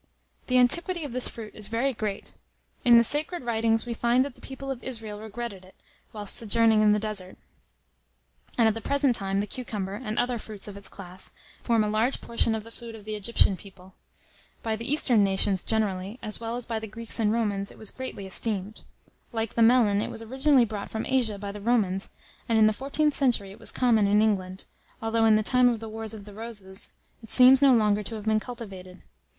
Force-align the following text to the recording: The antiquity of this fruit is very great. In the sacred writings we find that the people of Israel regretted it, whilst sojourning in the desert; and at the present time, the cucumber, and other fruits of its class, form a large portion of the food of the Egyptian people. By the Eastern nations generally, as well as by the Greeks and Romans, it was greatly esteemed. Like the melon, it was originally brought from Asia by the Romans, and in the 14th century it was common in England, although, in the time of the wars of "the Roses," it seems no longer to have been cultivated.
The 0.47 0.57
antiquity 0.57 1.03
of 1.03 1.11
this 1.11 1.27
fruit 1.29 1.53
is 1.53 1.67
very 1.67 1.93
great. 1.93 2.33
In 2.83 2.97
the 2.97 3.03
sacred 3.03 3.43
writings 3.43 3.85
we 3.85 3.93
find 3.93 4.25
that 4.25 4.33
the 4.33 4.41
people 4.41 4.71
of 4.71 4.83
Israel 4.83 5.19
regretted 5.19 5.63
it, 5.63 5.75
whilst 6.11 6.37
sojourning 6.37 6.81
in 6.81 6.91
the 6.91 6.97
desert; 6.97 7.37
and 8.57 8.67
at 8.67 8.73
the 8.73 8.81
present 8.81 9.15
time, 9.15 9.41
the 9.41 9.45
cucumber, 9.45 9.93
and 9.93 10.17
other 10.17 10.39
fruits 10.39 10.67
of 10.67 10.75
its 10.75 10.87
class, 10.87 11.31
form 11.61 11.83
a 11.83 11.87
large 11.87 12.19
portion 12.19 12.55
of 12.55 12.63
the 12.63 12.71
food 12.71 12.95
of 12.95 13.05
the 13.05 13.13
Egyptian 13.13 13.55
people. 13.55 13.93
By 14.63 14.75
the 14.75 14.91
Eastern 14.91 15.23
nations 15.23 15.63
generally, 15.63 16.17
as 16.23 16.39
well 16.39 16.55
as 16.55 16.65
by 16.65 16.79
the 16.79 16.87
Greeks 16.87 17.19
and 17.19 17.31
Romans, 17.31 17.69
it 17.71 17.77
was 17.77 17.91
greatly 17.91 18.25
esteemed. 18.25 18.81
Like 19.31 19.53
the 19.53 19.61
melon, 19.61 20.01
it 20.01 20.09
was 20.09 20.23
originally 20.23 20.65
brought 20.65 20.89
from 20.89 21.05
Asia 21.05 21.37
by 21.37 21.51
the 21.51 21.61
Romans, 21.61 22.09
and 22.49 22.57
in 22.57 22.65
the 22.65 22.73
14th 22.73 23.13
century 23.13 23.51
it 23.51 23.59
was 23.59 23.69
common 23.71 24.07
in 24.07 24.19
England, 24.19 24.65
although, 24.99 25.25
in 25.25 25.35
the 25.35 25.43
time 25.43 25.69
of 25.69 25.79
the 25.79 25.87
wars 25.87 26.15
of 26.15 26.25
"the 26.25 26.33
Roses," 26.33 26.89
it 27.21 27.29
seems 27.29 27.61
no 27.61 27.75
longer 27.75 28.01
to 28.01 28.15
have 28.15 28.25
been 28.25 28.39
cultivated. 28.39 29.03